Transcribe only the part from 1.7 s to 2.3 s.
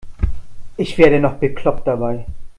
dabei.